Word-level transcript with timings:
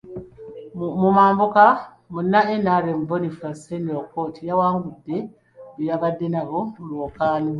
Mu 1.01 1.09
mambuka 1.17 1.59
era 1.63 1.73
Munna 2.13 2.39
NRM, 2.63 2.99
Boniface 3.09 3.61
Henry 3.69 3.93
Okot 4.01 4.33
yawangudde 4.49 5.17
be 5.75 5.83
yabadde 5.89 6.25
nabo 6.33 6.59
mu 6.75 6.83
lwokaano. 6.89 7.49